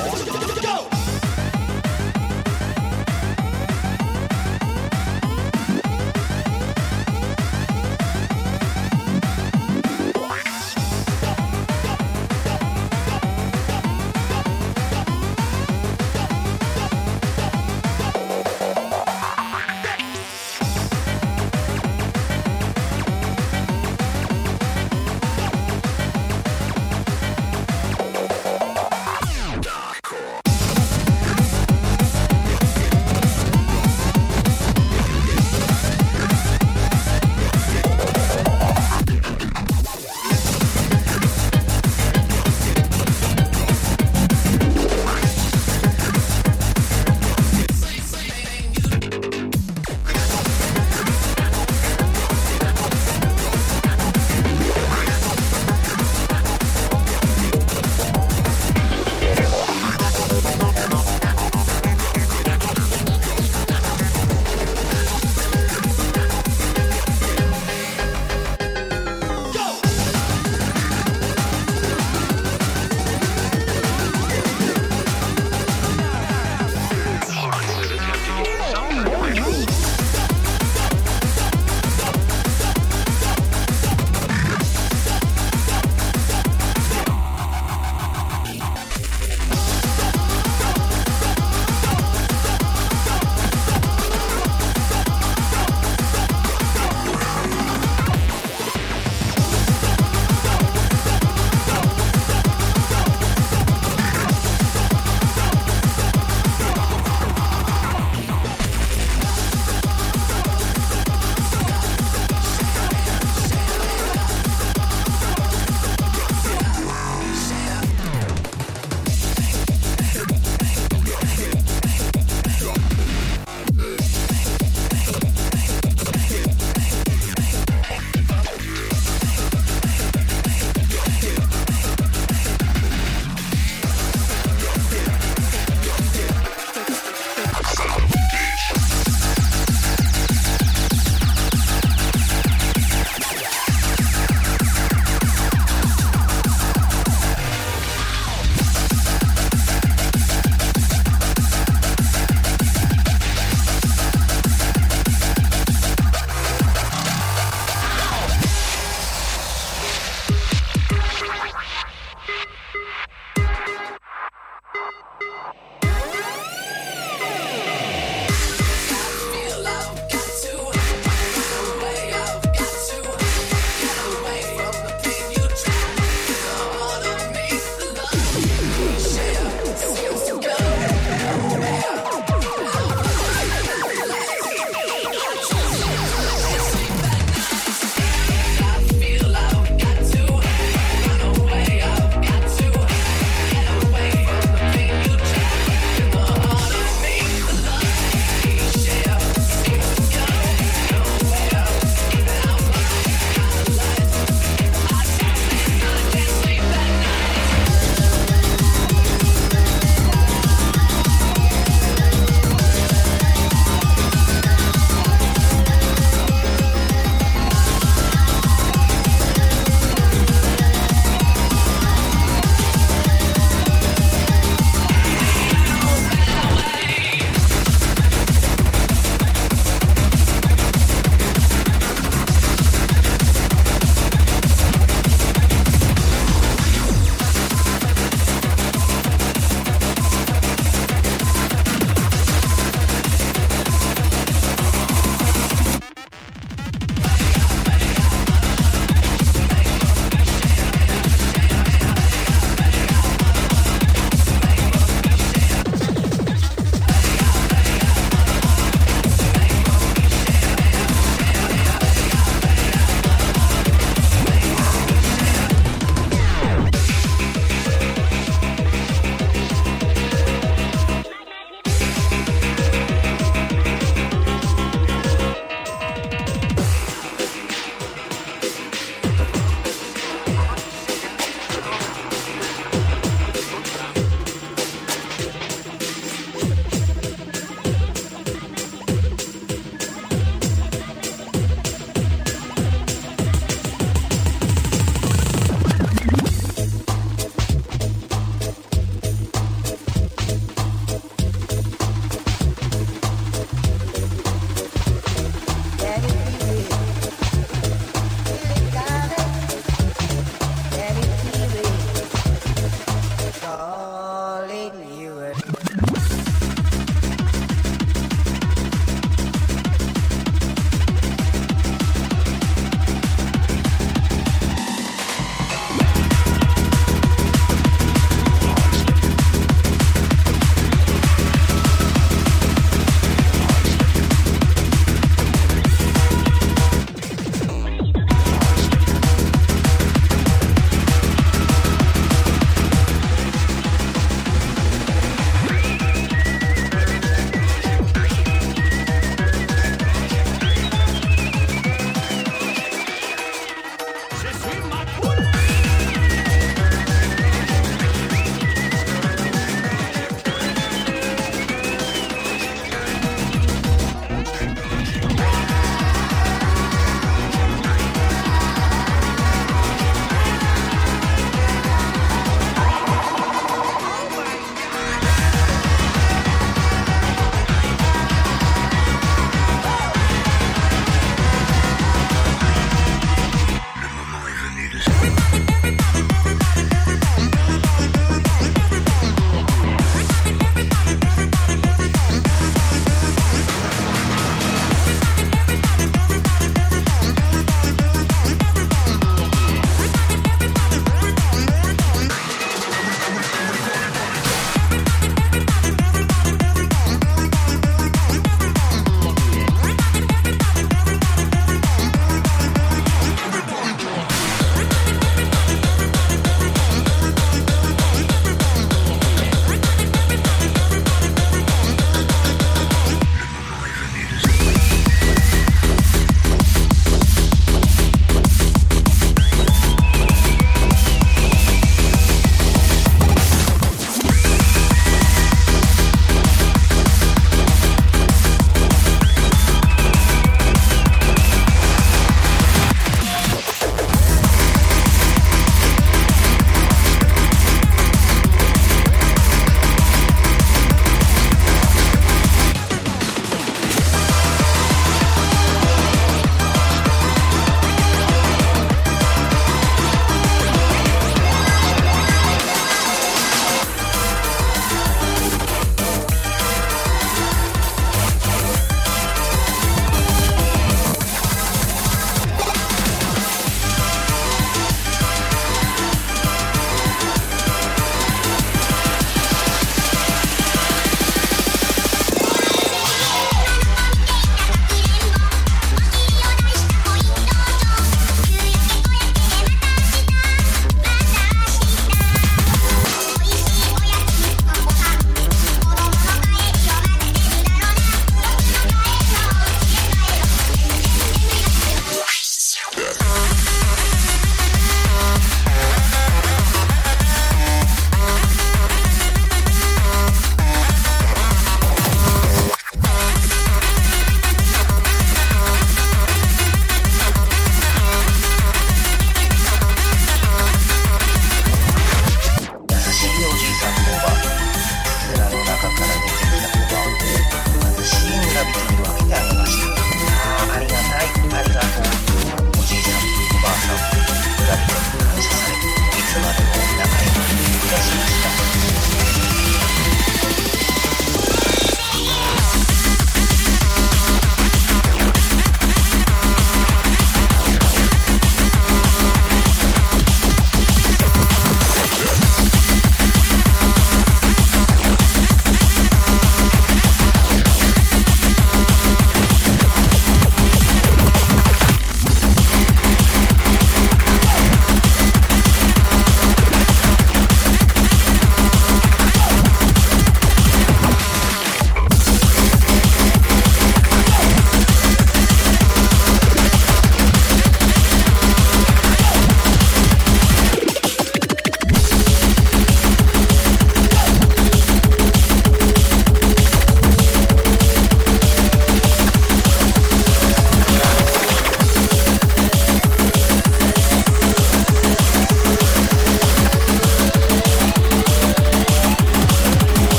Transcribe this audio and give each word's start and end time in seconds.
Go! 0.00 0.89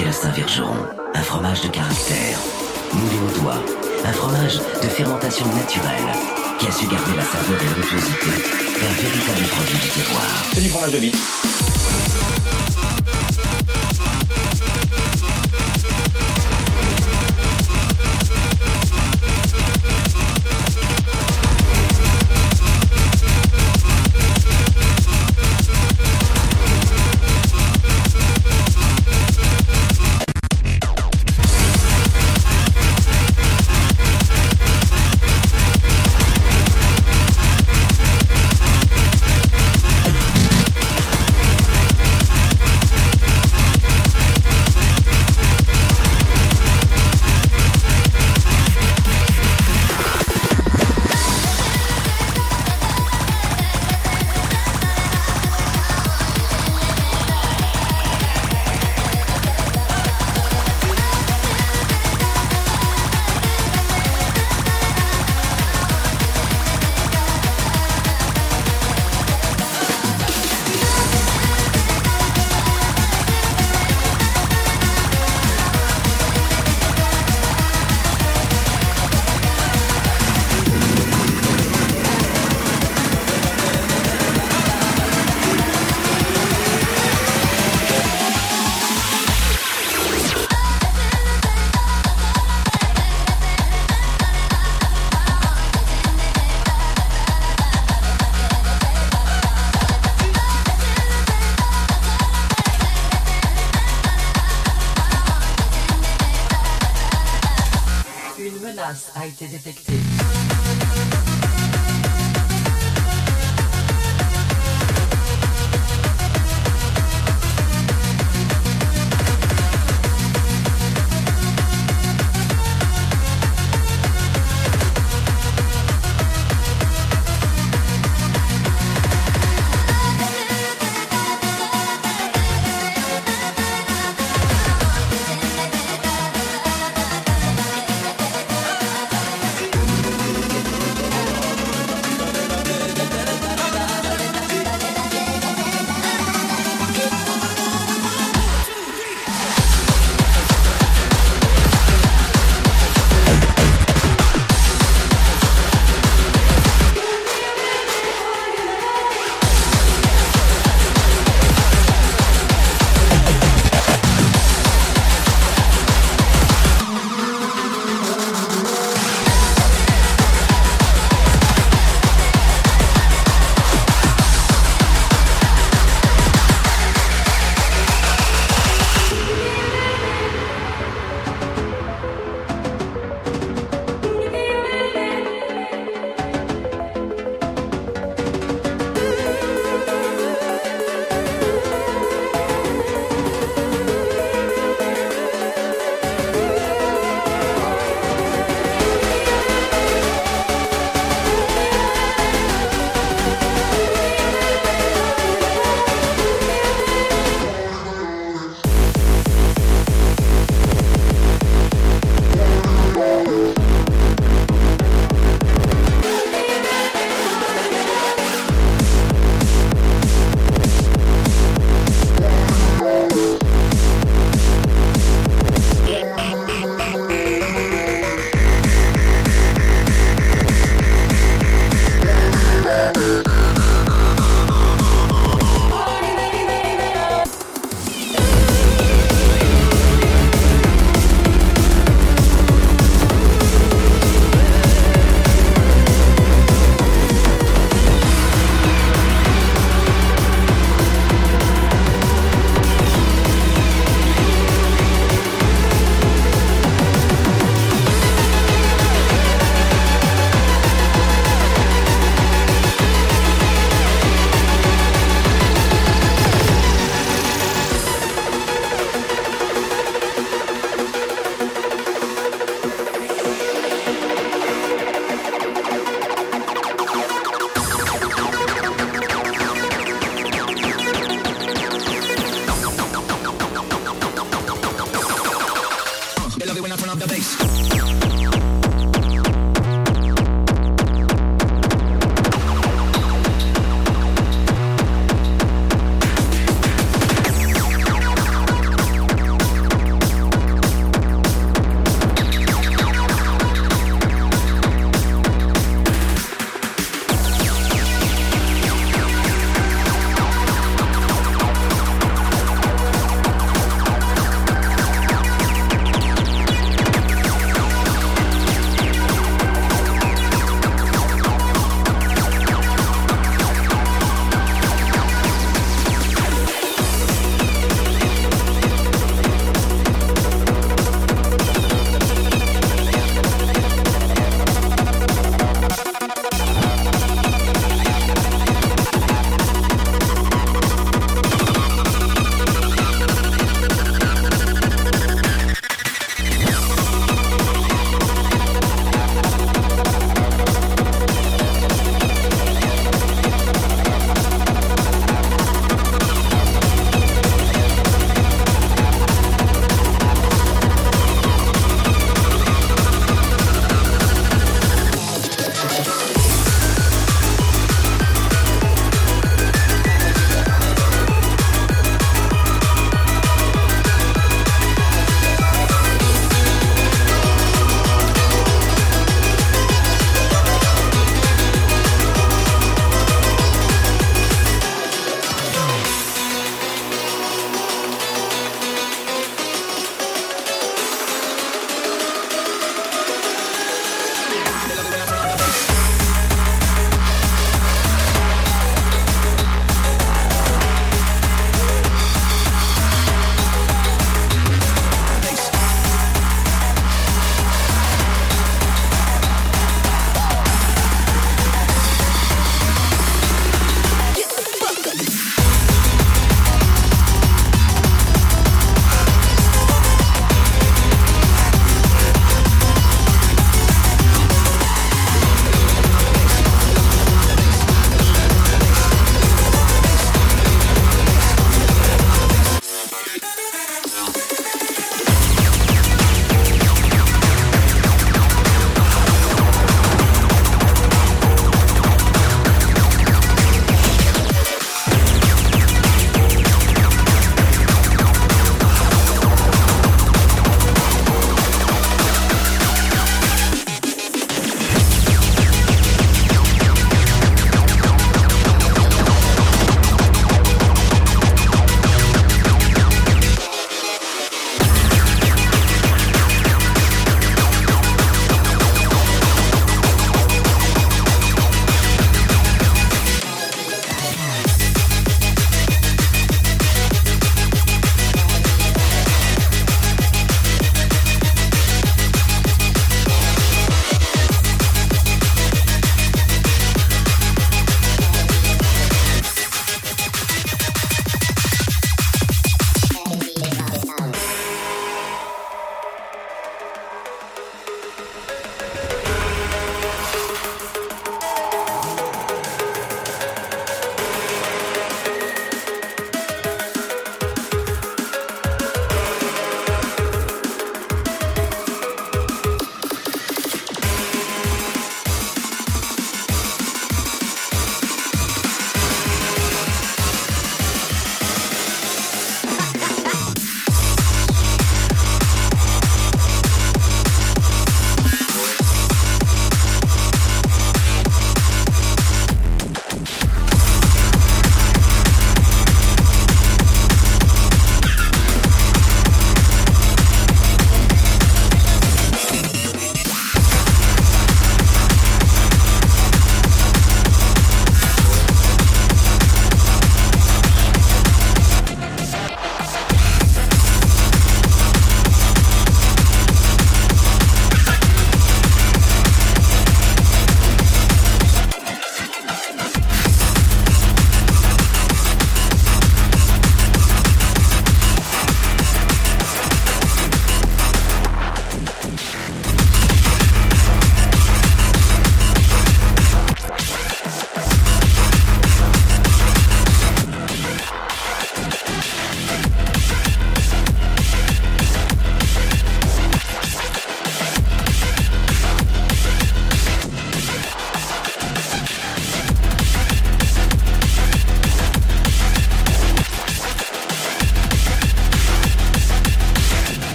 Un 0.00 1.22
fromage 1.22 1.60
de 1.62 1.68
caractère, 1.68 2.38
moulé 2.94 3.16
au 3.16 3.40
doigt, 3.40 3.60
un 4.04 4.12
fromage 4.12 4.58
de 4.80 4.86
fermentation 4.86 5.44
naturelle 5.46 6.14
qui 6.60 6.68
a 6.68 6.70
su 6.70 6.86
garder 6.86 7.16
la 7.16 7.24
saveur 7.24 7.60
et 7.60 7.66
l'onctuosité 7.66 8.30
d'un 8.80 9.02
véritable 9.02 9.48
produit 9.48 9.78
du 9.78 9.88
terroir. 9.88 10.44
C'est 10.54 10.60
du 10.60 10.68
fromage 10.68 10.92
de 10.92 10.98
vie. 10.98 11.12